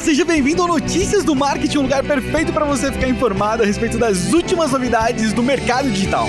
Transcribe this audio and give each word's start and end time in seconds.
seja 0.00 0.24
bem-vindo 0.24 0.62
ao 0.62 0.68
Notícias 0.68 1.24
do 1.24 1.34
Marketing, 1.34 1.78
um 1.78 1.82
lugar 1.82 2.02
perfeito 2.02 2.52
para 2.52 2.64
você 2.64 2.90
ficar 2.90 3.08
informado 3.08 3.62
a 3.62 3.66
respeito 3.66 3.98
das 3.98 4.32
últimas 4.32 4.72
novidades 4.72 5.32
do 5.32 5.42
mercado 5.42 5.90
digital. 5.90 6.26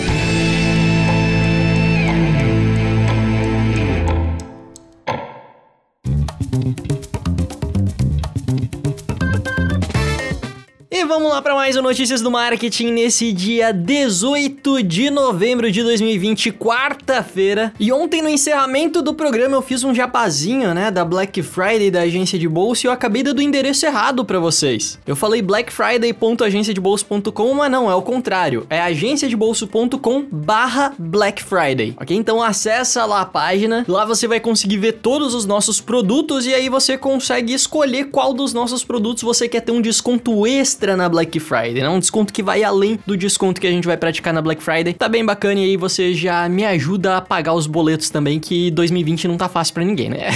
E 11.02 11.04
vamos 11.04 11.32
lá 11.32 11.42
para 11.42 11.56
mais 11.56 11.76
um 11.76 11.82
Notícias 11.82 12.22
do 12.22 12.30
Marketing 12.30 12.92
nesse 12.92 13.34
dia 13.34 13.74
18 13.74 14.84
de 14.84 15.10
novembro 15.10 15.72
de 15.72 15.82
2020, 15.82 16.52
quarta-feira. 16.52 17.74
E 17.80 17.92
ontem 17.92 18.22
no 18.22 18.30
encerramento 18.30 19.02
do 19.02 19.16
programa 19.16 19.56
eu 19.56 19.64
fiz 19.64 19.84
um 19.84 19.96
japazinho, 19.96 20.76
né, 20.76 20.92
da 20.92 21.04
Black 21.04 21.42
Friday 21.42 21.90
da 21.90 22.02
agência 22.02 22.38
de 22.38 22.48
bolsa 22.48 22.86
e 22.86 22.88
eu 22.88 22.92
acabei 22.92 23.24
dando 23.24 23.40
o 23.40 23.42
endereço 23.42 23.84
errado 23.84 24.24
para 24.24 24.38
vocês. 24.38 25.00
Eu 25.08 25.16
falei 25.16 25.42
blackfriday.agenciadebolso.com, 25.42 27.54
mas 27.56 27.72
não, 27.72 27.90
é 27.90 27.96
o 27.96 28.04
contrário. 28.04 28.68
É 28.70 28.80
agenciadebolso.com 28.80 30.28
barra 30.32 30.94
Black 31.00 31.42
Friday, 31.42 31.96
ok? 32.00 32.16
Então 32.16 32.44
acessa 32.44 33.08
lá 33.08 33.22
a 33.22 33.26
página, 33.26 33.84
lá 33.88 34.06
você 34.06 34.28
vai 34.28 34.40
conseguir 34.40 34.78
ver 34.78 35.00
todos 35.02 35.34
os 35.34 35.48
nossos 35.48 35.82
produtos 35.82 36.46
e 36.46 36.54
aí 36.54 36.70
você 36.70 36.96
consegue 36.96 37.56
escolher 37.56 38.12
qual 38.12 38.36
dos 38.36 38.54
nossos 38.54 38.84
produtos 38.84 39.24
você 39.24 39.50
quer 39.50 39.62
ter 39.62 39.72
um 39.72 39.82
desconto 39.82 40.46
extra 40.46 40.91
na 40.96 41.08
Black 41.08 41.40
Friday, 41.40 41.82
né? 41.82 41.90
Um 41.90 42.00
desconto 42.00 42.34
que 42.34 42.44
vai 42.44 42.64
além 42.64 43.00
do 43.06 43.16
desconto 43.16 43.60
que 43.60 43.68
a 43.68 43.72
gente 43.72 43.86
vai 43.86 43.98
praticar 43.98 44.34
na 44.34 44.42
Black 44.42 44.62
Friday. 44.62 44.94
Tá 44.94 45.08
bem 45.08 45.26
bacana 45.26 45.60
e 45.60 45.64
aí 45.64 45.78
você 45.78 46.14
já 46.14 46.48
me 46.50 46.66
ajuda 46.66 47.18
a 47.18 47.22
pagar 47.22 47.54
os 47.54 47.68
boletos 47.68 48.10
também, 48.10 48.40
que 48.40 48.72
2020 48.72 49.28
não 49.28 49.38
tá 49.38 49.48
fácil 49.48 49.74
para 49.74 49.84
ninguém, 49.84 50.10
né? 50.10 50.30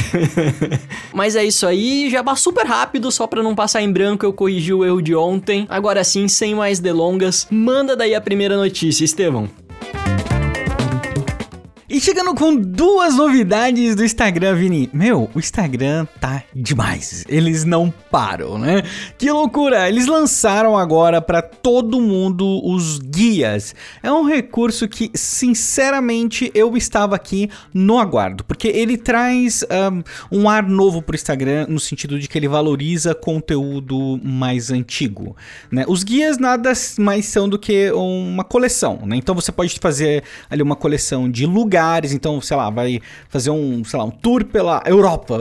Mas 1.13 1.35
é 1.35 1.43
isso 1.43 1.65
aí, 1.65 2.09
já 2.09 2.21
vai 2.21 2.35
super 2.35 2.65
rápido, 2.65 3.11
só 3.11 3.25
para 3.27 3.41
não 3.41 3.55
passar 3.55 3.81
em 3.81 3.91
branco, 3.91 4.25
eu 4.25 4.33
corrigi 4.33 4.73
o 4.73 4.83
erro 4.83 5.01
de 5.01 5.15
ontem. 5.15 5.65
Agora 5.69 6.03
sim, 6.03 6.27
sem 6.27 6.53
mais 6.53 6.79
delongas, 6.79 7.47
manda 7.49 7.95
daí 7.95 8.13
a 8.13 8.21
primeira 8.21 8.57
notícia, 8.57 9.05
Estevão. 9.05 9.64
E 11.95 12.01
chegando 12.01 12.35
com 12.35 12.53
duas 12.53 13.15
novidades 13.15 13.95
do 13.95 14.03
Instagram, 14.03 14.53
Vini. 14.55 14.89
Meu, 14.91 15.29
o 15.33 15.39
Instagram 15.39 16.05
tá 16.19 16.43
demais. 16.53 17.23
Eles 17.25 17.63
não 17.63 17.89
param, 18.11 18.57
né? 18.57 18.83
Que 19.17 19.31
loucura! 19.31 19.87
Eles 19.87 20.05
lançaram 20.05 20.77
agora 20.77 21.21
para 21.21 21.41
todo 21.41 22.01
mundo 22.01 22.59
os 22.65 22.99
guias. 22.99 23.73
É 24.03 24.11
um 24.11 24.25
recurso 24.25 24.89
que, 24.89 25.09
sinceramente, 25.13 26.51
eu 26.53 26.75
estava 26.75 27.15
aqui 27.15 27.49
no 27.73 27.97
aguardo, 27.97 28.43
porque 28.43 28.67
ele 28.67 28.97
traz 28.97 29.63
um, 30.31 30.39
um 30.41 30.49
ar 30.49 30.67
novo 30.67 31.01
pro 31.01 31.15
Instagram 31.15 31.67
no 31.69 31.79
sentido 31.79 32.19
de 32.19 32.27
que 32.27 32.37
ele 32.37 32.49
valoriza 32.49 33.15
conteúdo 33.15 34.19
mais 34.21 34.69
antigo, 34.69 35.33
né? 35.71 35.85
Os 35.87 36.03
guias 36.03 36.37
nada 36.37 36.73
mais 36.99 37.25
são 37.27 37.47
do 37.47 37.57
que 37.57 37.89
uma 37.91 38.43
coleção, 38.43 38.99
né? 39.05 39.15
Então 39.15 39.33
você 39.33 39.49
pode 39.49 39.79
fazer 39.79 40.25
ali 40.49 40.61
uma 40.61 40.75
coleção 40.75 41.31
de 41.31 41.45
lugares 41.45 41.84
lugares, 41.85 42.13
então, 42.13 42.41
sei 42.41 42.57
lá, 42.57 42.69
vai 42.69 42.99
fazer 43.29 43.51
um, 43.51 43.83
sei 43.83 43.99
lá, 43.99 44.05
um 44.05 44.11
tour 44.11 44.43
pela 44.43 44.81
Europa. 44.85 45.37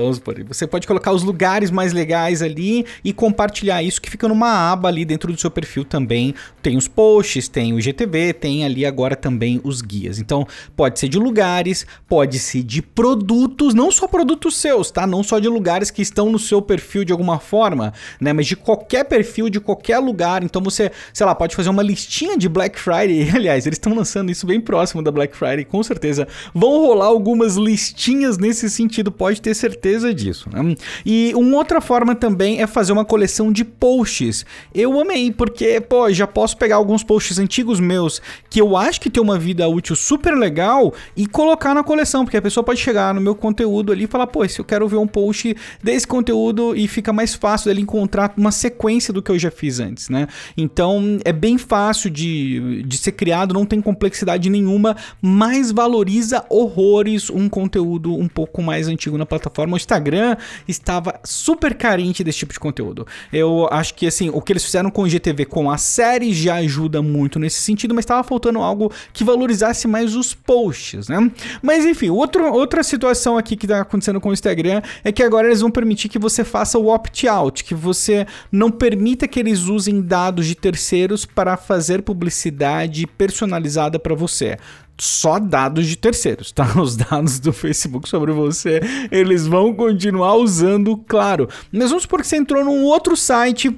Você 0.49 0.67
pode 0.67 0.87
colocar 0.87 1.13
os 1.13 1.23
lugares 1.23 1.71
mais 1.71 1.93
legais 1.93 2.43
ali 2.43 2.85
e 3.03 3.13
compartilhar 3.13 3.83
isso 3.83 4.01
que 4.01 4.11
fica 4.11 4.29
numa 4.29 4.73
aba 4.73 4.89
ali 4.89 5.05
dentro 5.05 5.33
do 5.33 5.41
seu 5.41 5.51
perfil 5.51 5.85
também. 5.85 6.35
Tem 6.63 6.77
os 6.77 6.87
posts, 6.87 7.49
tem 7.49 7.73
o 7.73 7.81
GTV, 7.81 8.35
tem 8.35 8.65
ali 8.65 8.85
agora 8.85 9.17
também 9.17 9.61
os 9.65 9.81
guias. 9.81 10.19
Então, 10.19 10.47
pode 10.77 10.99
ser 10.99 11.09
de 11.09 11.19
lugares, 11.19 11.87
pode 12.07 12.39
ser 12.39 12.63
de 12.63 12.83
produtos, 12.83 13.75
não 13.75 13.91
só 13.91 14.07
produtos 14.07 14.57
seus, 14.57 14.91
tá? 14.91 15.07
Não 15.07 15.23
só 15.23 15.39
de 15.39 15.49
lugares 15.49 15.91
que 15.91 16.03
estão 16.03 16.31
no 16.31 16.39
seu 16.39 16.61
perfil 16.61 17.05
de 17.05 17.13
alguma 17.13 17.39
forma, 17.39 17.93
né? 18.21 18.33
Mas 18.33 18.47
de 18.47 18.57
qualquer 18.57 19.05
perfil, 19.05 19.49
de 19.49 19.61
qualquer 19.61 19.99
lugar. 19.99 20.43
Então 20.43 20.63
você, 20.63 20.91
sei 21.13 21.25
lá, 21.25 21.35
pode 21.35 21.57
fazer 21.57 21.71
uma 21.71 21.83
listinha 21.83 22.37
de 22.37 22.49
Black 22.49 22.79
Friday. 22.79 23.31
Aliás, 23.35 23.67
eles 23.67 23.77
estão 23.77 23.95
lançando 23.95 24.31
isso 24.31 24.47
bem 24.47 24.61
próximo 24.61 25.03
da 25.03 25.11
Black 25.11 25.37
Friday, 25.37 25.65
com 25.65 25.83
certeza 25.83 26.24
vão 26.55 26.87
rolar 26.87 27.07
algumas 27.07 27.57
listinhas 27.57 28.39
nesse 28.39 28.69
sentido, 28.71 29.11
pode 29.11 29.41
ter 29.41 29.55
certeza 29.55 30.13
disso. 30.13 30.49
Né? 30.53 30.75
E 31.05 31.33
uma 31.35 31.57
outra 31.57 31.81
forma 31.81 32.15
também 32.15 32.61
é 32.61 32.67
fazer 32.67 32.93
uma 32.93 33.05
coleção 33.05 33.53
de 33.53 33.65
posts. 33.65 34.45
Eu 34.75 35.01
amei, 35.01 35.31
porque, 35.31 35.81
pô, 35.81 36.13
já 36.13 36.27
posso 36.27 36.57
pegar 36.57 36.77
alguns 36.77 37.03
posts 37.03 37.39
antigos 37.39 37.81
meus 37.81 38.21
que 38.51 38.61
eu 38.61 38.77
acho 38.77 39.01
que 39.01 39.11
tem 39.11 39.23
uma 39.23 39.39
vida 39.39 39.69
útil 39.69 39.97
super 39.97 40.35
legal 40.35 40.93
e 41.17 41.27
colocar 41.27 41.75
na 41.75 41.83
coleção, 41.83 42.25
porque 42.25 42.37
a 42.37 42.43
pessoa 42.43 42.65
pode 42.65 42.81
chegar 42.81 43.15
no 43.15 43.21
meu 43.21 43.35
conteúdo 43.35 43.93
ali 43.93 44.05
e 44.05 44.07
falar, 44.07 44.27
pô, 44.27 44.47
se 44.49 44.61
eu 44.61 44.65
quero 44.65 44.87
ver 44.89 44.97
um 44.97 45.07
post 45.07 45.55
desse 45.83 46.07
conteúdo 46.07 46.75
e 46.77 46.87
fica 46.87 47.13
mais 47.13 47.35
fácil 47.35 47.69
dele 47.69 47.83
encontrar 47.83 48.33
uma 48.37 48.53
sequência 48.53 49.13
do 49.13 49.23
que 49.23 49.31
eu 49.31 49.39
já 49.39 49.51
fiz 49.51 49.81
antes, 49.81 50.09
né? 50.09 50.27
Então 50.57 51.19
é 51.25 51.33
bem 51.33 51.59
fácil 51.59 52.11
de, 52.11 52.83
de 52.83 52.97
ser 52.97 53.13
criado, 53.13 53.55
não 53.55 53.67
tem 53.67 53.81
complexidade 53.81 54.49
nenhuma, 54.49 54.97
mas 55.21 55.71
valoriza 55.71 56.14
valoriza 56.15 56.45
horrores 56.49 57.29
um 57.31 57.49
conteúdo 57.49 58.15
um 58.15 58.29
pouco 58.29 58.63
mais 58.63 58.87
antigo 58.87 59.19
na 59.19 59.27
plataforma. 59.27 59.75
O 59.75 59.77
Instagram 59.77 60.37
estava 60.69 61.19
super 61.25 61.75
carente 61.75 62.23
desse 62.23 62.39
tipo 62.39 62.53
de 62.53 62.61
conteúdo. 62.61 63.07
Eu 63.33 63.69
acho 63.71 63.95
que 63.95 64.07
assim, 64.07 64.31
o 64.31 64.41
que 64.41 64.53
eles 64.53 64.65
fizeram 64.65 64.91
com 64.91 65.03
o 65.03 65.09
GTV, 65.09 65.45
com 65.47 65.71
a 65.71 65.77
série, 65.77 66.33
já 66.33 66.57
ajuda 66.57 67.03
muito 67.03 67.39
nesse 67.39 67.61
sentido, 67.61 67.95
mas 67.95 68.05
estava 68.05 68.23
faltando 68.23 68.61
algo 68.61 68.93
que 69.13 69.25
valorizasse 69.25 69.89
mais 69.89 70.15
os 70.15 70.35
posts, 70.35 71.09
né? 71.09 71.31
Mas 71.63 71.85
enfim, 71.85 72.11
outro, 72.11 72.53
outra 72.53 72.83
situação 72.83 73.37
aqui 73.37 73.57
que 73.57 73.67
está 73.67 73.81
acontecendo 73.81 74.21
com 74.21 74.31
o 74.31 74.33
Instagram 74.33 74.83
é 75.03 75.11
que 75.11 75.23
agora 75.23 75.49
eles 75.49 75.61
vão 75.61 75.71
permitir 75.71 76.09
que 76.09 76.19
você 76.19 76.45
faça 76.45 76.79
o 76.79 76.93
opt-out, 76.95 77.65
que 77.65 77.75
você 77.75 78.27
não 78.53 78.71
permita 78.71 79.27
que 79.27 79.41
eles 79.41 79.63
usem 79.65 80.01
dados 80.01 80.47
de 80.47 80.55
terceiros 80.55 81.25
para 81.25 81.57
fazer 81.57 82.03
publicidade 82.03 83.07
personalizada 83.07 83.99
para 83.99 84.15
você 84.15 84.57
só 84.99 85.39
dados 85.39 85.87
de 85.87 85.97
terceiros, 85.97 86.53
tá? 86.53 86.67
Os 86.81 86.97
dados 86.97 87.39
do 87.41 87.53
Facebook 87.53 88.09
sobre 88.09 88.33
você, 88.33 88.81
eles 89.11 89.47
vão 89.47 89.75
continuar 89.75 90.35
usando, 90.35 90.97
claro. 90.97 91.49
Mas 91.73 91.91
vamos 91.91 92.03
supor 92.03 92.21
que 92.21 92.27
você 92.27 92.37
entrou 92.37 92.65
num 92.65 92.85
outro 92.85 93.17
site 93.17 93.77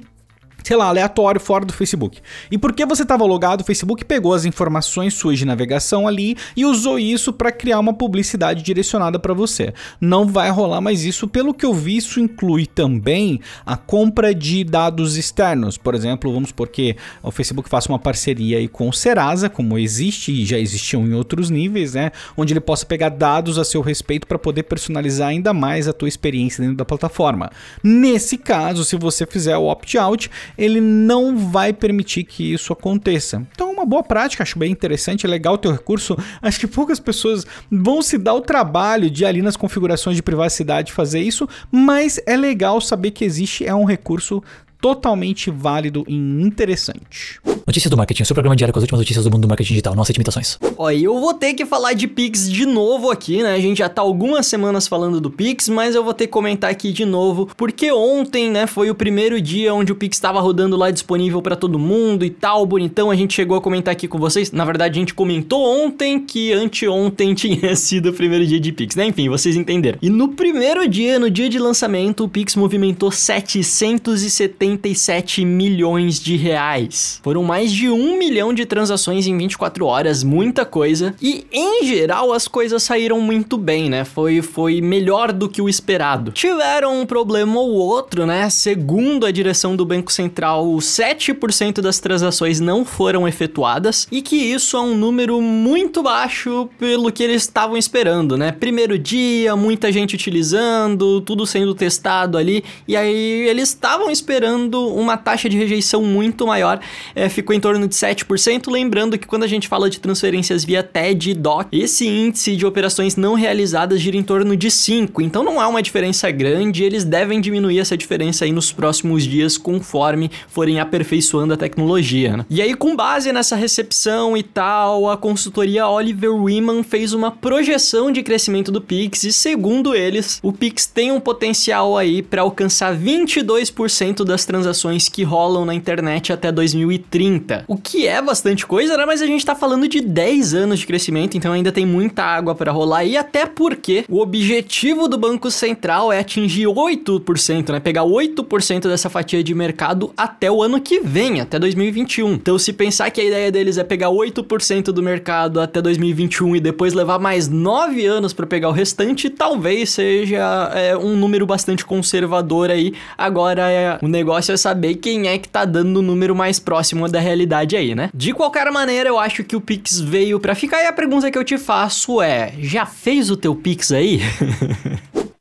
sei 0.67 0.77
lá, 0.77 0.87
aleatório 0.87 1.41
fora 1.41 1.65
do 1.65 1.73
Facebook. 1.73 2.21
E 2.51 2.59
porque 2.59 2.85
você 2.85 3.05
estava 3.05 3.25
logado, 3.25 3.61
o 3.61 3.65
Facebook 3.65 4.05
pegou 4.05 4.35
as 4.35 4.45
informações 4.45 5.15
suas 5.15 5.39
de 5.39 5.45
navegação 5.45 6.09
ali 6.09 6.37
e 6.57 6.67
usou 6.67 6.99
isso 6.99 7.33
para 7.33 7.53
criar 7.53 7.79
uma 7.79 7.95
publicidade 7.95 8.65
direcionada 8.65 9.17
para 9.17 9.33
você. 9.33 9.73
Não 10.01 10.27
vai 10.27 10.51
rolar 10.51 10.81
mais 10.81 11.05
isso, 11.05 11.29
pelo 11.29 11.55
que 11.55 11.65
eu 11.65 11.73
vi, 11.73 11.99
isso 11.99 12.19
inclui 12.19 12.67
também 12.67 13.39
a 13.65 13.77
compra 13.77 14.35
de 14.35 14.65
dados 14.65 15.17
externos. 15.17 15.79
Por 15.79 15.95
exemplo, 15.95 16.33
vamos 16.33 16.49
supor 16.49 16.67
que 16.67 16.97
o 17.23 17.31
Facebook 17.31 17.69
faça 17.69 17.93
uma 17.93 17.99
parceria 18.01 18.59
aí 18.59 18.67
com 18.67 18.89
o 18.89 18.93
Serasa, 18.93 19.49
como 19.49 19.79
existe 19.79 20.33
e 20.33 20.45
já 20.45 20.59
existiam 20.59 21.07
em 21.07 21.15
outros 21.15 21.49
níveis, 21.49 21.95
né, 21.95 22.11
onde 22.37 22.53
ele 22.53 22.61
possa 22.61 22.85
pegar 22.85 23.11
dados 23.11 23.57
a 23.57 23.65
seu 23.65 23.83
respeito 23.83 24.27
para 24.27 24.37
poder 24.37 24.65
personalizar 24.65 25.29
ainda 25.29 25.55
mais 25.55 25.87
a 25.87 25.93
tua 25.93 26.09
experiência 26.09 26.61
dentro 26.61 26.77
da 26.77 26.85
plataforma. 26.85 27.53
Nesse 27.85 28.37
caso, 28.37 28.85
se 28.85 28.97
você 28.97 29.25
fizer 29.25 29.57
o 29.57 29.67
opt-out, 29.67 30.29
ele 30.57 30.81
não 30.81 31.37
vai 31.37 31.73
permitir 31.73 32.25
que 32.25 32.53
isso 32.53 32.73
aconteça. 32.73 33.47
Então, 33.53 33.71
uma 33.71 33.85
boa 33.85 34.03
prática, 34.03 34.43
acho 34.43 34.59
bem 34.59 34.73
interessante, 34.73 35.27
é 35.27 35.29
legal 35.29 35.55
o 35.55 35.59
teu 35.59 35.73
recurso. 35.73 36.17
Acho 36.41 36.61
que 36.61 36.67
poucas 36.67 36.99
pessoas 36.99 37.47
vão 37.71 38.03
se 38.03 38.19
dar 38.19 38.35
o 38.35 38.41
trabalho 38.41 39.11
de 39.11 39.25
ali 39.25 39.43
nas 39.43 39.57
configurações 39.57 40.17
de 40.17 40.23
privacidade 40.23 40.93
fazer 40.93 41.21
isso, 41.21 41.49
mas 41.71 42.21
é 42.27 42.37
legal 42.37 42.81
saber 42.81 43.11
que 43.11 43.25
existe, 43.25 43.67
é 43.67 43.75
um 43.75 43.85
recurso 43.85 44.43
totalmente 44.87 45.51
válido 45.51 46.05
e 46.07 46.15
interessante. 46.15 47.41
Notícias 47.67 47.91
do 47.91 47.97
Marketing, 47.97 48.23
seu 48.23 48.35
programa 48.35 48.55
diário 48.55 48.73
com 48.73 48.79
as 48.79 48.85
últimas 48.85 49.01
notícias 49.01 49.25
do 49.25 49.31
mundo 49.33 49.43
do 49.43 49.49
marketing 49.49 49.71
digital. 49.71 49.97
Nossas 49.97 50.15
imitações. 50.15 50.57
Ó, 50.79 50.89
e 50.89 51.03
eu 51.03 51.19
vou 51.19 51.35
ter 51.35 51.55
que 51.55 51.67
falar 51.67 51.95
de 51.95 52.07
Pix 52.07 52.49
de 52.49 52.65
novo 52.65 53.11
aqui, 53.11 53.43
né? 53.43 53.55
A 53.55 53.59
gente 53.59 53.79
já 53.79 53.89
tá 53.89 54.01
algumas 54.01 54.47
semanas 54.47 54.87
falando 54.87 55.21
do 55.21 55.29
Pix, 55.29 55.69
mas 55.69 55.97
eu 55.97 56.05
vou 56.05 56.15
ter 56.15 56.27
que 56.27 56.33
comentar 56.33 56.71
aqui 56.71 56.93
de 56.93 57.05
novo, 57.05 57.49
porque 57.57 57.91
ontem, 57.91 58.49
né, 58.49 58.69
foi 58.69 58.89
o 58.89 58.95
primeiro 58.95 59.41
dia 59.41 59.75
onde 59.75 59.91
o 59.91 59.97
Pix 59.97 60.17
estava 60.17 60.39
rodando 60.39 60.77
lá 60.77 60.93
disponível 60.93 61.43
para 61.43 61.57
todo 61.57 61.77
mundo 61.77 62.25
e 62.25 62.31
tal, 62.31 62.65
bonitão. 62.65 63.11
A 63.11 63.17
gente 63.17 63.35
chegou 63.35 63.57
a 63.57 63.61
comentar 63.61 63.91
aqui 63.91 64.07
com 64.07 64.19
vocês. 64.19 64.53
Na 64.53 64.65
verdade, 64.65 64.97
a 64.97 65.01
gente 65.01 65.13
comentou 65.13 65.65
ontem 65.65 66.21
que 66.21 66.53
anteontem 66.53 67.35
tinha 67.35 67.75
sido 67.75 68.11
o 68.11 68.13
primeiro 68.13 68.47
dia 68.47 68.61
de 68.61 68.71
Pix, 68.71 68.95
né? 68.95 69.07
Enfim, 69.07 69.29
vocês 69.29 69.57
entenderam. 69.57 69.99
E 70.01 70.09
no 70.09 70.29
primeiro 70.29 70.89
dia, 70.89 71.19
no 71.19 71.29
dia 71.29 71.49
de 71.49 71.59
lançamento, 71.59 72.23
o 72.23 72.29
Pix 72.29 72.55
movimentou 72.55 73.11
770 73.11 74.76
137 74.77 75.45
milhões 75.45 76.21
de 76.21 76.37
reais. 76.37 77.21
Foram 77.23 77.43
mais 77.43 77.73
de 77.73 77.89
um 77.89 78.19
milhão 78.19 78.53
de 78.53 78.65
transações 78.67 79.27
em 79.27 79.37
24 79.37 79.87
horas, 79.87 80.23
muita 80.23 80.65
coisa. 80.65 81.15
E 81.21 81.47
em 81.53 81.85
geral 81.85 82.33
as 82.33 82.47
coisas 82.47 82.83
saíram 82.83 83.21
muito 83.21 83.57
bem, 83.57 83.89
né? 83.89 84.05
Foi, 84.05 84.43
foi 84.43 84.81
melhor 84.81 85.33
do 85.33 85.49
que 85.49 85.63
o 85.63 85.69
esperado. 85.69 86.31
Tiveram 86.31 87.01
um 87.01 87.07
problema 87.07 87.59
ou 87.59 87.73
outro, 87.73 88.27
né? 88.27 88.49
Segundo 88.51 89.27
a 89.27 89.31
direção 89.31 89.75
do 89.75 89.85
Banco 89.85 90.13
Central, 90.13 90.67
7% 90.77 91.81
das 91.81 91.99
transações 91.99 92.61
não 92.61 92.85
foram 92.85 93.27
efetuadas 93.27 94.07
e 94.11 94.21
que 94.23 94.37
isso 94.37 94.77
é 94.77 94.81
um 94.81 94.95
número 94.95 95.41
muito 95.41 96.03
baixo 96.03 96.69
pelo 96.79 97.11
que 97.11 97.23
eles 97.23 97.43
estavam 97.43 97.77
esperando, 97.77 98.37
né? 98.37 98.53
Primeiro 98.53 98.99
dia, 98.99 99.57
muita 99.57 99.91
gente 99.91 100.15
utilizando, 100.15 101.21
tudo 101.21 101.47
sendo 101.47 101.75
testado 101.75 102.37
ali, 102.37 102.65
e 102.87 102.97
aí 102.97 103.49
eles 103.49 103.69
estavam 103.69 104.11
esperando 104.11 104.56
uma 104.57 105.17
taxa 105.17 105.49
de 105.49 105.57
rejeição 105.57 106.03
muito 106.03 106.47
maior, 106.47 106.81
é, 107.15 107.29
ficou 107.29 107.55
em 107.55 107.61
torno 107.61 107.87
de 107.87 107.95
7%. 107.95 108.71
Lembrando 108.71 109.19
que 109.19 109.27
quando 109.27 109.45
a 109.45 109.47
gente 109.47 109.69
fala 109.69 109.89
de 109.89 110.01
transferências 110.01 110.65
via 110.65 110.83
TED 110.83 111.31
e 111.31 111.35
DOC, 111.35 111.69
esse 111.73 112.07
índice 112.07 112.57
de 112.57 112.67
operações 112.67 113.17
não 113.17 113.35
realizadas 113.35 114.01
gira 114.01 114.17
em 114.17 114.23
torno 114.23 114.57
de 114.57 114.69
5%, 114.69 115.11
então 115.21 115.43
não 115.43 115.61
há 115.61 115.69
uma 115.69 115.83
diferença 115.83 116.31
grande, 116.31 116.83
eles 116.83 117.05
devem 117.05 117.41
diminuir 117.41 117.79
essa 117.79 117.97
diferença 117.97 118.45
aí 118.45 118.53
nos 118.53 118.73
próximos 118.73 119.25
dias 119.25 119.59
conforme 119.59 120.31
forem 120.49 120.81
aperfeiçoando 120.81 121.55
a 121.55 121.57
tecnologia. 121.57 122.37
Né? 122.39 122.47
E 122.49 122.63
aí, 122.63 122.75
com 122.75 122.97
base 122.97 123.33
nessa 123.33 123.57
recepção 123.57 124.37
e 124.37 124.43
tal, 124.43 125.11
a 125.11 125.17
consultoria 125.17 125.87
Oliver 125.87 126.35
Wyman 126.35 126.83
fez 126.83 127.13
uma 127.13 127.31
projeção 127.31 128.11
de 128.11 128.23
crescimento 128.23 128.73
do 128.73 128.81
Pix 128.81 129.25
e, 129.25 129.33
segundo 129.33 129.95
eles, 129.95 130.39
o 130.43 130.53
Pix 130.53 130.87
tem 130.87 131.13
um 131.13 131.21
potencial 131.21 131.97
aí 131.97 132.23
para 132.23 132.43
alcançar 132.43 132.97
22% 132.97 134.25
das 134.25 134.46
transações 134.47 135.09
que 135.09 135.23
rolam 135.23 135.65
na 135.65 135.75
internet 135.75 136.33
até 136.33 136.51
2030. 136.51 137.65
O 137.69 137.77
que 137.77 138.07
é 138.07 138.23
bastante 138.23 138.67
coisa, 138.67 138.97
né? 138.97 139.05
Mas 139.05 139.21
a 139.21 139.27
gente 139.27 139.45
tá 139.45 139.55
falando 139.55 139.89
de 139.89 140.01
10 140.01 140.55
anos 140.55 140.81
de 140.81 140.87
crescimento, 140.87 141.37
então 141.37 141.53
ainda 141.53 141.71
tem 141.71 141.85
muita 141.85 142.23
água 142.23 142.55
para 142.55 142.73
rolar 142.73 143.05
e 143.05 143.17
até 143.17 143.45
porque 143.45 144.05
o 144.09 144.21
objetivo 144.21 145.09
do 145.09 145.19
Banco 145.19 145.51
Central 145.51 146.13
é 146.13 146.21
atingir 146.21 146.67
8%, 146.67 147.73
né? 147.73 147.81
Pegar 147.81 148.03
8% 148.03 148.89
dessa 148.89 149.11
fatia 149.11 149.43
de 149.43 149.55
mercado 149.55 150.13
até 150.17 150.51
o 150.51 150.63
ano 150.63 150.81
que 150.81 151.01
vem, 151.01 151.41
até 151.41 151.59
2021. 151.59 152.35
Então, 152.35 152.59
se 152.59 152.73
pensar 152.73 153.11
que 153.11 153.21
a 153.21 153.25
ideia 153.25 153.51
deles 153.51 153.79
é 153.79 153.85
pegar 153.85 154.09
8% 154.09 154.85
do 154.93 155.03
mercado 155.03 155.61
até 155.61 155.83
2021 155.83 156.57
e 156.57 156.61
depois 156.61 156.95
levar 156.95 157.19
mais 157.19 157.49
9 157.49 158.07
anos 158.07 158.33
para 158.33 158.47
pegar 158.47 158.69
o 158.69 158.73
restante, 158.73 159.29
talvez 159.29 159.91
seja 159.91 160.71
é, 160.75 160.97
um 160.97 161.17
número 161.17 161.47
bastante 161.47 161.85
conservador 161.85 162.71
aí. 162.71 162.93
Agora, 163.17 163.71
é, 163.71 163.99
o 164.03 164.09
negócio 164.09 164.36
é 164.37 164.57
saber 164.57 164.97
quem 164.97 165.29
é 165.29 165.39
que 165.39 165.49
tá 165.49 165.65
dando 165.65 165.99
o 165.99 166.03
número 166.03 166.35
mais 166.35 166.59
próximo 166.59 167.09
da 167.09 167.21
realidade 167.21 167.77
aí, 167.77 167.95
né? 167.95 168.11
De 168.15 168.33
qualquer 168.33 168.71
maneira, 168.71 169.09
eu 169.09 169.19
acho 169.19 169.45
que 169.45 169.57
o 169.57 169.61
Pix 169.61 170.01
veio 170.01 170.41
para 170.41 170.55
ficar 170.55 170.83
e 170.83 170.87
a 170.87 170.93
pergunta 170.93 171.31
que 171.31 171.39
eu 171.39 171.45
te 171.45 171.59
faço 171.59 172.21
é: 172.21 172.53
já 172.59 172.87
fez 172.87 173.31
o 173.31 173.37
teu 173.37 173.55
Pix 173.55 173.93
aí? 173.93 174.21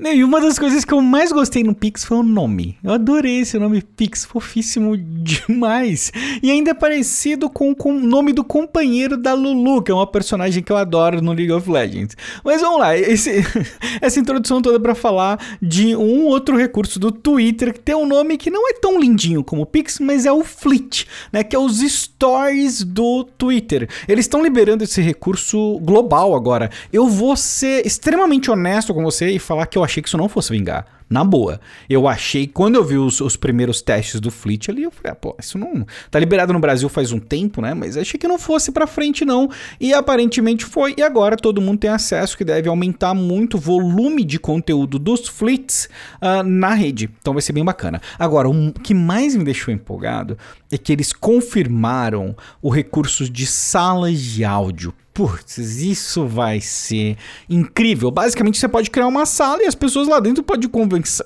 E 0.00 0.22
uma 0.22 0.40
das 0.40 0.60
coisas 0.60 0.84
que 0.84 0.94
eu 0.94 1.00
mais 1.00 1.32
gostei 1.32 1.64
no 1.64 1.74
Pix 1.74 2.04
foi 2.04 2.18
o 2.18 2.22
nome. 2.22 2.78
Eu 2.84 2.92
adorei 2.92 3.40
esse 3.40 3.58
nome 3.58 3.82
Pix, 3.82 4.24
fofíssimo 4.24 4.94
demais. 4.96 6.12
E 6.40 6.52
ainda 6.52 6.70
é 6.70 6.74
parecido 6.74 7.50
com, 7.50 7.74
com 7.74 7.90
o 7.90 8.00
nome 8.00 8.32
do 8.32 8.44
companheiro 8.44 9.16
da 9.16 9.34
Lulu, 9.34 9.82
que 9.82 9.90
é 9.90 9.94
uma 9.94 10.06
personagem 10.06 10.62
que 10.62 10.70
eu 10.70 10.76
adoro 10.76 11.20
no 11.20 11.32
League 11.32 11.50
of 11.50 11.68
Legends. 11.68 12.16
Mas 12.44 12.60
vamos 12.60 12.78
lá, 12.78 12.96
esse, 12.96 13.44
essa 14.00 14.20
introdução 14.20 14.62
toda 14.62 14.78
para 14.78 14.94
falar 14.94 15.58
de 15.60 15.96
um 15.96 16.26
outro 16.26 16.56
recurso 16.56 17.00
do 17.00 17.10
Twitter 17.10 17.72
que 17.72 17.80
tem 17.80 17.96
um 17.96 18.06
nome 18.06 18.38
que 18.38 18.50
não 18.50 18.70
é 18.70 18.74
tão 18.74 19.00
lindinho 19.00 19.42
como 19.42 19.62
o 19.62 19.66
Pix, 19.66 19.98
mas 19.98 20.24
é 20.24 20.30
o 20.30 20.44
Fleet, 20.44 21.06
né? 21.32 21.42
Que 21.42 21.56
é 21.56 21.58
os 21.58 21.80
stories 21.80 22.84
do 22.84 23.24
Twitter. 23.24 23.88
Eles 24.06 24.26
estão 24.26 24.40
liberando 24.40 24.84
esse 24.84 25.02
recurso 25.02 25.80
global 25.80 26.36
agora. 26.36 26.70
Eu 26.92 27.08
vou 27.08 27.36
ser 27.36 27.84
extremamente 27.84 28.48
honesto 28.48 28.94
com 28.94 29.02
você 29.02 29.30
e 29.30 29.40
falar 29.40 29.66
que 29.66 29.76
eu 29.76 29.87
achei 29.88 30.02
que 30.02 30.08
isso 30.08 30.16
não 30.16 30.28
fosse 30.28 30.50
vingar. 30.50 30.86
Na 31.10 31.24
boa. 31.24 31.58
Eu 31.88 32.06
achei, 32.06 32.46
quando 32.46 32.74
eu 32.74 32.84
vi 32.84 32.98
os, 32.98 33.22
os 33.22 33.34
primeiros 33.34 33.80
testes 33.80 34.20
do 34.20 34.30
Fleet 34.30 34.68
ali, 34.68 34.82
eu 34.82 34.90
falei, 34.90 35.12
ah, 35.12 35.14
pô, 35.14 35.34
isso 35.40 35.56
não. 35.56 35.86
Tá 36.10 36.18
liberado 36.18 36.52
no 36.52 36.60
Brasil 36.60 36.86
faz 36.90 37.12
um 37.12 37.18
tempo, 37.18 37.62
né? 37.62 37.72
Mas 37.72 37.96
achei 37.96 38.20
que 38.20 38.28
não 38.28 38.38
fosse 38.38 38.70
pra 38.70 38.86
frente, 38.86 39.24
não. 39.24 39.48
E 39.80 39.94
aparentemente 39.94 40.66
foi. 40.66 40.94
E 40.98 41.02
agora 41.02 41.34
todo 41.34 41.62
mundo 41.62 41.78
tem 41.78 41.88
acesso, 41.88 42.36
que 42.36 42.44
deve 42.44 42.68
aumentar 42.68 43.14
muito 43.14 43.56
o 43.56 43.60
volume 43.60 44.22
de 44.22 44.38
conteúdo 44.38 44.98
dos 44.98 45.26
Fleets 45.26 45.88
uh, 46.16 46.42
na 46.42 46.74
rede. 46.74 47.08
Então 47.18 47.32
vai 47.32 47.40
ser 47.40 47.54
bem 47.54 47.64
bacana. 47.64 48.02
Agora, 48.18 48.46
o 48.46 48.72
que 48.72 48.92
mais 48.92 49.34
me 49.34 49.44
deixou 49.44 49.72
empolgado 49.72 50.36
é 50.70 50.76
que 50.76 50.92
eles 50.92 51.14
confirmaram 51.14 52.36
o 52.60 52.68
recurso 52.68 53.30
de 53.30 53.46
salas 53.46 54.20
de 54.20 54.44
áudio 54.44 54.92
putz, 55.18 55.58
isso 55.58 56.28
vai 56.28 56.60
ser 56.60 57.16
incrível. 57.50 58.08
Basicamente, 58.08 58.56
você 58.56 58.68
pode 58.68 58.88
criar 58.88 59.08
uma 59.08 59.26
sala 59.26 59.64
e 59.64 59.66
as 59.66 59.74
pessoas 59.74 60.06
lá 60.06 60.20
dentro 60.20 60.44
podem 60.44 60.70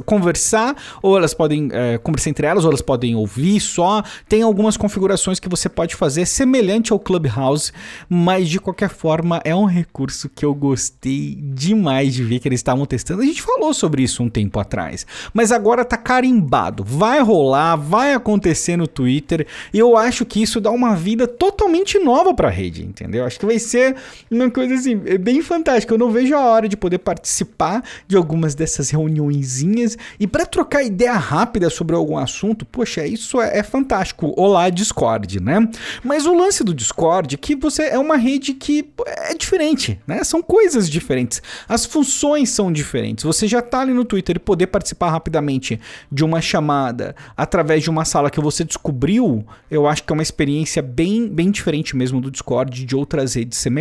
conversar, 0.07 0.75
ou 1.03 1.15
elas 1.15 1.35
podem 1.35 1.69
é, 1.71 1.99
conversar 1.99 2.31
entre 2.31 2.47
elas, 2.47 2.65
ou 2.65 2.71
elas 2.71 2.81
podem 2.81 3.15
ouvir 3.15 3.61
só. 3.61 4.03
Tem 4.27 4.41
algumas 4.41 4.79
configurações 4.79 5.39
que 5.39 5.47
você 5.47 5.69
pode 5.69 5.95
fazer 5.95 6.25
semelhante 6.25 6.91
ao 6.91 6.99
Clubhouse, 6.99 7.71
mas 8.09 8.49
de 8.49 8.59
qualquer 8.59 8.89
forma 8.89 9.43
é 9.45 9.55
um 9.55 9.67
recurso 9.67 10.31
que 10.31 10.43
eu 10.43 10.55
gostei 10.55 11.39
demais 11.43 12.15
de 12.15 12.25
ver 12.25 12.39
que 12.39 12.49
eles 12.49 12.61
estavam 12.61 12.87
testando. 12.87 13.21
A 13.21 13.27
gente 13.27 13.43
falou 13.43 13.75
sobre 13.75 14.03
isso 14.03 14.23
um 14.23 14.31
tempo 14.31 14.59
atrás, 14.59 15.07
mas 15.35 15.53
agora 15.53 15.85
tá 15.85 15.99
carimbado. 15.99 16.83
Vai 16.83 17.21
rolar, 17.21 17.77
vai 17.77 18.15
acontecer 18.15 18.75
no 18.75 18.87
Twitter, 18.87 19.47
e 19.71 19.79
eu 19.79 19.99
acho 19.99 20.25
que 20.25 20.41
isso 20.41 20.63
dá 20.63 20.71
uma 20.71 20.97
vida 20.97 21.29
totalmente 21.29 21.99
nova 21.99 22.33
para 22.33 22.49
a 22.49 22.51
rede, 22.51 22.83
entendeu? 22.83 23.27
Acho 23.27 23.39
que 23.39 23.45
vai 23.45 23.59
ser 23.59 23.82
é 23.83 23.95
uma 24.31 24.51
coisa 24.51 24.75
assim, 24.75 25.01
é 25.07 25.19
bem 25.19 25.43
fantástica. 25.43 25.95
Eu 25.95 25.99
não 25.99 26.11
vejo 26.11 26.35
a 26.35 26.41
hora 26.41 26.69
de 26.69 26.77
poder 26.77 26.99
participar 26.99 27.83
de 28.07 28.17
algumas 28.17 28.55
dessas 28.55 28.91
reuniõezinhas 28.91 29.97
e 30.19 30.27
para 30.27 30.47
trocar 30.47 30.83
ideia 30.83 31.15
rápida 31.15 31.69
sobre 31.71 31.97
algum 31.97 32.17
assunto, 32.17 32.65
poxa, 32.65 33.07
isso 33.07 33.41
é, 33.41 33.59
é, 33.59 33.63
fantástico. 33.63 34.33
Olá, 34.37 34.71
Discord, 34.71 35.41
né? 35.41 35.69
Mas 36.03 36.27
o 36.27 36.35
lance 36.35 36.65
do 36.65 36.75
Discord 36.75 37.35
é 37.35 37.39
que 37.39 37.55
você 37.55 37.85
é 37.85 37.99
uma 37.99 38.17
rede 38.17 38.55
que 38.55 38.89
é 39.07 39.35
diferente, 39.35 40.01
né? 40.07 40.25
São 40.25 40.43
coisas 40.43 40.89
diferentes. 40.89 41.43
As 41.69 41.85
funções 41.85 42.51
são 42.51 42.73
diferentes. 42.73 43.25
Você 43.25 43.47
já 43.47 43.63
tá 43.63 43.81
ali 43.81 43.93
no 43.93 44.05
Twitter 44.05 44.37
e 44.37 44.39
poder 44.39 44.69
participar 44.69 45.11
rapidamente 45.11 45.81
de 46.11 46.25
uma 46.25 46.41
chamada 46.41 47.15
através 47.37 47.83
de 47.83 47.91
uma 47.91 48.05
sala 48.05 48.31
que 48.31 48.41
você 48.41 48.65
descobriu, 48.65 49.45
eu 49.71 49.87
acho 49.87 50.05
que 50.05 50.13
é 50.13 50.15
uma 50.15 50.23
experiência 50.23 50.83
bem, 50.83 51.29
bem 51.29 51.51
diferente 51.51 51.97
mesmo 51.97 52.21
do 52.21 52.31
Discord 52.31 52.85
de 52.85 52.97
outras 52.97 53.35
redes 53.35 53.59
semelhantes, 53.59 53.72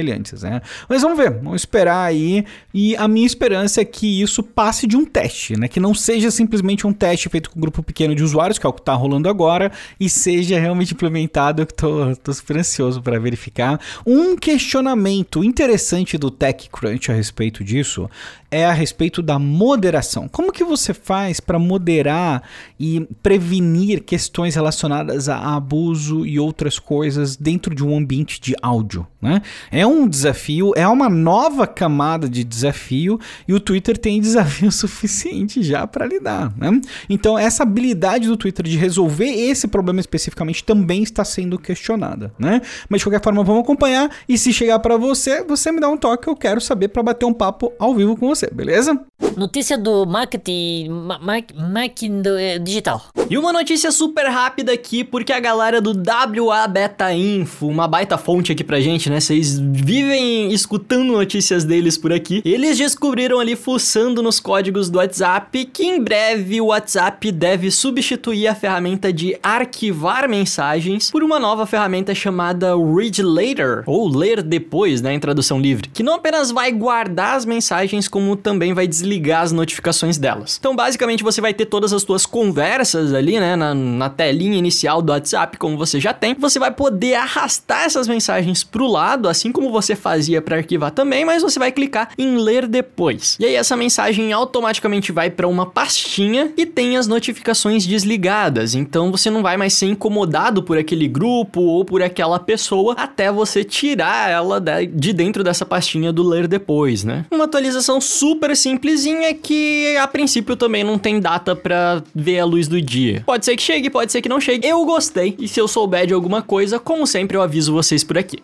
né? 0.41 0.61
Mas 0.87 1.01
vamos 1.01 1.17
ver, 1.17 1.31
vamos 1.31 1.61
esperar 1.61 2.03
aí. 2.03 2.45
E 2.73 2.95
a 2.95 3.07
minha 3.07 3.25
esperança 3.25 3.81
é 3.81 3.85
que 3.85 4.21
isso 4.21 4.41
passe 4.41 4.87
de 4.87 4.95
um 4.95 5.05
teste, 5.05 5.57
né? 5.57 5.67
Que 5.67 5.79
não 5.79 5.93
seja 5.93 6.31
simplesmente 6.31 6.87
um 6.87 6.93
teste 6.93 7.29
feito 7.29 7.49
com 7.49 7.59
um 7.59 7.61
grupo 7.61 7.83
pequeno 7.83 8.15
de 8.15 8.23
usuários, 8.23 8.57
que 8.57 8.65
é 8.65 8.69
o 8.69 8.73
que 8.73 8.81
está 8.81 8.93
rolando 8.93 9.29
agora, 9.29 9.71
e 9.99 10.09
seja 10.09 10.59
realmente 10.59 10.93
implementado. 10.93 11.61
Eu 11.61 11.65
tô, 11.65 12.15
tô 12.15 12.33
super 12.33 12.57
ansioso 12.57 13.01
para 13.01 13.19
verificar. 13.19 13.79
Um 14.05 14.35
questionamento 14.35 15.43
interessante 15.43 16.17
do 16.17 16.31
TechCrunch 16.31 17.11
a 17.11 17.15
respeito 17.15 17.63
disso 17.63 18.09
é 18.51 18.65
a 18.65 18.73
respeito 18.73 19.21
da 19.21 19.39
moderação. 19.39 20.27
Como 20.27 20.51
que 20.51 20.63
você 20.63 20.93
faz 20.93 21.39
para 21.39 21.57
moderar 21.57 22.43
e 22.77 23.07
prevenir 23.23 24.03
questões 24.03 24.55
relacionadas 24.55 25.29
a 25.29 25.55
abuso 25.55 26.25
e 26.25 26.37
outras 26.37 26.77
coisas 26.77 27.37
dentro 27.37 27.73
de 27.73 27.83
um 27.83 27.95
ambiente 27.97 28.41
de 28.41 28.53
áudio, 28.61 29.07
né? 29.21 29.41
É 29.71 29.80
um 29.85 30.07
desafio, 30.07 30.71
é 30.75 30.87
uma 30.87 31.09
nova 31.09 31.65
camada 31.65 32.29
de 32.29 32.43
desafio 32.43 33.19
e 33.47 33.53
o 33.53 33.59
Twitter 33.59 33.97
tem 33.97 34.19
desafio 34.21 34.71
suficiente 34.71 35.63
já 35.63 35.87
para 35.87 36.05
lidar, 36.05 36.53
né? 36.57 36.79
Então 37.09 37.37
essa 37.37 37.63
habilidade 37.63 38.27
do 38.27 38.37
Twitter 38.37 38.65
de 38.65 38.77
resolver 38.77 39.29
esse 39.29 39.67
problema 39.67 39.99
especificamente 39.99 40.63
também 40.63 41.03
está 41.03 41.25
sendo 41.25 41.57
questionada, 41.57 42.33
né? 42.37 42.61
Mas 42.89 42.99
de 42.99 43.05
qualquer 43.05 43.23
forma 43.23 43.43
vamos 43.43 43.63
acompanhar 43.63 44.09
e 44.27 44.37
se 44.37 44.53
chegar 44.53 44.79
para 44.79 44.97
você, 44.97 45.43
você 45.43 45.71
me 45.71 45.79
dá 45.79 45.89
um 45.89 45.97
toque, 45.97 46.27
eu 46.27 46.35
quero 46.35 46.61
saber 46.61 46.89
para 46.89 47.03
bater 47.03 47.25
um 47.25 47.33
papo 47.33 47.73
ao 47.79 47.95
vivo 47.95 48.15
com 48.15 48.27
você 48.27 48.51
beleza? 48.51 48.99
Notícia 49.37 49.77
do 49.77 50.05
marketing, 50.05 50.89
ma 50.89 51.19
marketing 51.55 52.21
é, 52.37 52.59
digital. 52.59 53.01
E 53.29 53.37
uma 53.37 53.53
notícia 53.53 53.91
super 53.91 54.25
rápida 54.25 54.73
aqui, 54.73 55.03
porque 55.03 55.31
a 55.31 55.39
galera 55.39 55.79
do 55.79 55.91
WA 55.91 56.67
Beta 56.67 57.13
Info, 57.13 57.67
uma 57.67 57.87
baita 57.87 58.17
fonte 58.17 58.51
aqui 58.51 58.63
pra 58.63 58.81
gente, 58.81 59.09
né? 59.09 59.19
Vocês 59.19 59.57
vivem 59.61 60.51
escutando 60.51 61.11
notícias 61.11 61.63
deles 61.63 61.97
por 61.97 62.11
aqui. 62.11 62.41
Eles 62.43 62.77
descobriram 62.77 63.39
ali, 63.39 63.55
fuçando 63.55 64.21
nos 64.21 64.39
códigos 64.39 64.89
do 64.89 64.97
WhatsApp, 64.97 65.65
que 65.65 65.83
em 65.83 66.01
breve 66.01 66.59
o 66.59 66.67
WhatsApp 66.67 67.31
deve 67.31 67.69
substituir 67.69 68.47
a 68.47 68.55
ferramenta 68.55 69.13
de 69.13 69.37
arquivar 69.43 70.27
mensagens 70.27 71.11
por 71.11 71.23
uma 71.23 71.39
nova 71.39 71.65
ferramenta 71.65 72.13
chamada 72.15 72.73
Read 72.75 73.21
Later, 73.21 73.83
ou 73.85 74.09
Ler 74.09 74.41
Depois, 74.41 75.01
né? 75.01 75.13
Em 75.13 75.19
tradução 75.19 75.59
livre, 75.59 75.89
que 75.89 76.03
não 76.03 76.15
apenas 76.15 76.51
vai 76.51 76.71
guardar 76.71 77.35
as 77.35 77.45
mensagens 77.45 78.07
como 78.07 78.35
também 78.35 78.73
vai 78.73 78.87
desligar 78.87 79.41
as 79.41 79.51
notificações 79.51 80.17
delas. 80.17 80.57
Então, 80.59 80.75
basicamente, 80.75 81.23
você 81.23 81.41
vai 81.41 81.53
ter 81.53 81.65
todas 81.65 81.93
as 81.93 82.01
suas 82.01 82.25
conversas 82.25 83.13
ali, 83.13 83.39
né, 83.39 83.55
na, 83.55 83.73
na 83.73 84.09
telinha 84.09 84.57
inicial 84.57 85.01
do 85.01 85.11
WhatsApp, 85.11 85.57
como 85.57 85.77
você 85.77 85.99
já 85.99 86.13
tem. 86.13 86.33
Você 86.35 86.59
vai 86.59 86.71
poder 86.71 87.15
arrastar 87.15 87.83
essas 87.83 88.07
mensagens 88.07 88.63
pro 88.63 88.87
lado, 88.87 89.27
assim 89.27 89.50
como 89.51 89.71
você 89.71 89.95
fazia 89.95 90.41
para 90.41 90.57
arquivar 90.57 90.91
também, 90.91 91.25
mas 91.25 91.41
você 91.41 91.59
vai 91.59 91.71
clicar 91.71 92.09
em 92.17 92.37
ler 92.37 92.67
depois. 92.67 93.37
E 93.39 93.45
aí 93.45 93.55
essa 93.55 93.75
mensagem 93.75 94.31
automaticamente 94.31 95.11
vai 95.11 95.29
para 95.29 95.47
uma 95.47 95.65
pastinha 95.65 96.51
e 96.57 96.65
tem 96.65 96.97
as 96.97 97.07
notificações 97.07 97.85
desligadas. 97.85 98.75
Então 98.75 99.11
você 99.11 99.29
não 99.29 99.41
vai 99.41 99.57
mais 99.57 99.73
ser 99.73 99.87
incomodado 99.87 100.63
por 100.63 100.77
aquele 100.77 101.07
grupo 101.07 101.61
ou 101.61 101.85
por 101.85 102.01
aquela 102.01 102.39
pessoa 102.39 102.95
até 102.97 103.31
você 103.31 103.63
tirar 103.63 104.29
ela 104.29 104.61
de 104.93 105.13
dentro 105.13 105.43
dessa 105.43 105.65
pastinha 105.65 106.11
do 106.11 106.23
ler 106.23 106.47
depois, 106.47 107.03
né? 107.03 107.25
Uma 107.31 107.45
atualização 107.45 107.99
super 107.99 108.55
simplesinha 108.55 109.33
que 109.33 109.95
a 109.97 110.07
princípio 110.07 110.55
também 110.55 110.83
não 110.83 110.97
tem 110.97 111.19
data 111.19 111.55
para 111.55 112.03
ver 112.13 112.39
a 112.39 112.45
luz 112.45 112.67
do 112.67 112.81
dia. 112.81 113.23
Pode 113.25 113.45
ser 113.45 113.55
que 113.55 113.63
chegue, 113.63 113.89
pode 113.89 114.11
ser 114.11 114.21
que 114.21 114.29
não 114.29 114.39
chegue. 114.39 114.67
Eu 114.67 114.83
gostei 114.85 115.35
e 115.39 115.47
se 115.47 115.59
eu 115.59 115.67
souber 115.67 116.05
de 116.07 116.13
alguma 116.13 116.41
coisa, 116.41 116.79
como 116.79 117.05
sempre 117.05 117.37
eu 117.37 117.41
aviso 117.41 117.73
vocês 117.73 118.03
por 118.03 118.17
aqui. 118.17 118.39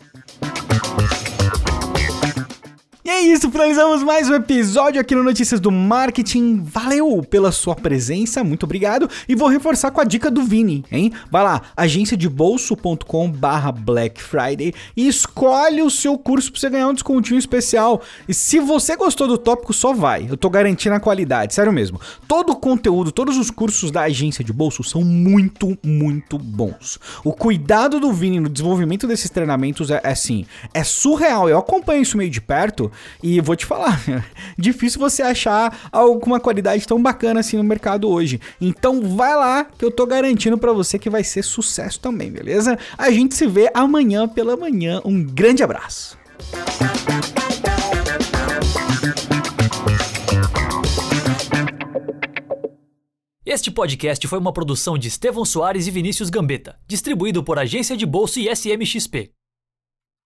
Thank 0.70 1.12
you. 1.12 1.17
E 3.08 3.10
é 3.10 3.22
isso, 3.22 3.50
finalizamos 3.50 4.04
mais 4.04 4.30
um 4.30 4.34
episódio 4.34 5.00
aqui 5.00 5.16
no 5.16 5.24
Notícias 5.24 5.62
do 5.62 5.72
Marketing. 5.72 6.62
Valeu 6.62 7.24
pela 7.24 7.54
sua 7.54 7.74
presença, 7.74 8.44
muito 8.44 8.64
obrigado. 8.64 9.10
E 9.30 9.34
vou 9.34 9.48
reforçar 9.48 9.92
com 9.92 10.02
a 10.02 10.04
dica 10.04 10.30
do 10.30 10.44
Vini, 10.44 10.84
hein? 10.92 11.14
Vai 11.32 11.42
lá, 11.42 11.62
agenciadebolso.com 11.78 13.32
barra 13.32 13.72
Black 13.72 14.22
Friday 14.22 14.74
e 14.94 15.08
escolhe 15.08 15.82
o 15.82 15.90
seu 15.90 16.18
curso 16.18 16.52
para 16.52 16.60
você 16.60 16.70
ganhar 16.70 16.90
um 16.90 16.94
descontinho 16.94 17.40
especial. 17.40 18.02
E 18.28 18.34
se 18.34 18.60
você 18.60 18.98
gostou 18.98 19.26
do 19.26 19.38
tópico, 19.38 19.72
só 19.72 19.94
vai. 19.94 20.28
Eu 20.30 20.36
tô 20.36 20.50
garantindo 20.50 20.96
a 20.96 21.00
qualidade, 21.00 21.54
sério 21.54 21.72
mesmo. 21.72 22.02
Todo 22.28 22.50
o 22.50 22.56
conteúdo, 22.58 23.10
todos 23.10 23.38
os 23.38 23.50
cursos 23.50 23.90
da 23.90 24.02
agência 24.02 24.44
de 24.44 24.52
bolso 24.52 24.84
são 24.84 25.02
muito, 25.02 25.78
muito 25.82 26.38
bons. 26.38 27.00
O 27.24 27.32
cuidado 27.32 28.02
do 28.02 28.12
Vini 28.12 28.42
no 28.42 28.50
desenvolvimento 28.50 29.08
desses 29.08 29.30
treinamentos 29.30 29.92
é, 29.92 30.02
é 30.04 30.12
assim, 30.12 30.46
é 30.74 30.84
surreal. 30.84 31.48
Eu 31.48 31.58
acompanho 31.58 32.02
isso 32.02 32.18
meio 32.18 32.30
de 32.30 32.42
perto 32.42 32.92
e 33.22 33.40
vou 33.42 33.56
te 33.56 33.66
falar, 33.66 34.02
difícil 34.58 35.00
você 35.00 35.22
achar 35.22 35.90
alguma 35.92 36.40
qualidade 36.40 36.88
tão 36.88 37.02
bacana 37.02 37.40
assim 37.40 37.58
no 37.58 37.64
mercado 37.64 38.10
hoje. 38.10 38.40
Então 38.60 39.02
vai 39.16 39.36
lá 39.36 39.66
que 39.66 39.84
eu 39.84 39.92
tô 39.92 40.06
garantindo 40.06 40.58
para 40.58 40.74
você 40.74 40.98
que 40.98 41.10
vai 41.10 41.24
ser 41.24 41.44
sucesso 41.44 42.00
também, 42.00 42.32
beleza? 42.32 42.78
A 42.98 43.12
gente 43.12 43.36
se 43.36 43.48
vê 43.48 43.70
amanhã 43.74 44.28
pela 44.28 44.56
manhã. 44.56 45.02
Um 45.04 45.24
grande 45.24 45.64
abraço. 45.64 46.18
Este 53.46 53.72
podcast 53.72 54.28
foi 54.28 54.38
uma 54.38 54.52
produção 54.52 54.98
de 54.98 55.08
Estevão 55.08 55.46
Soares 55.46 55.88
e 55.88 55.92
Vinícius 55.92 56.30
Gambetta, 56.30 56.78
distribuído 56.86 57.42
por 57.42 57.58
Agência 57.58 57.96
de 57.96 58.06
Bolso 58.06 58.40
e 58.40 58.50
SMXP. 58.54 59.32